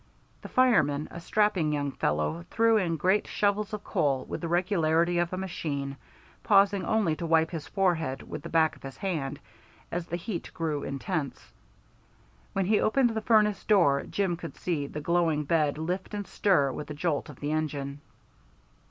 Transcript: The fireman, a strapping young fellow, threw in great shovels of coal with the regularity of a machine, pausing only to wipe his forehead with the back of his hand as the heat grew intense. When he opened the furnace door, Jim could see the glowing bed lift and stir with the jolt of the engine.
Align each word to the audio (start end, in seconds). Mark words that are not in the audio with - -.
The 0.41 0.49
fireman, 0.49 1.07
a 1.11 1.19
strapping 1.19 1.71
young 1.71 1.91
fellow, 1.91 2.43
threw 2.49 2.75
in 2.77 2.97
great 2.97 3.27
shovels 3.27 3.71
of 3.71 3.83
coal 3.83 4.25
with 4.25 4.41
the 4.41 4.47
regularity 4.47 5.19
of 5.19 5.31
a 5.31 5.37
machine, 5.37 5.95
pausing 6.41 6.83
only 6.83 7.15
to 7.17 7.27
wipe 7.27 7.51
his 7.51 7.67
forehead 7.67 8.23
with 8.23 8.41
the 8.41 8.49
back 8.49 8.75
of 8.75 8.81
his 8.81 8.97
hand 8.97 9.39
as 9.91 10.07
the 10.07 10.15
heat 10.15 10.49
grew 10.55 10.81
intense. 10.81 11.53
When 12.53 12.65
he 12.65 12.79
opened 12.81 13.11
the 13.11 13.21
furnace 13.21 13.63
door, 13.63 14.01
Jim 14.09 14.37
could 14.37 14.55
see 14.55 14.87
the 14.87 15.01
glowing 15.01 15.43
bed 15.43 15.77
lift 15.77 16.15
and 16.15 16.25
stir 16.25 16.71
with 16.71 16.87
the 16.87 16.95
jolt 16.95 17.29
of 17.29 17.39
the 17.39 17.51
engine. 17.51 18.01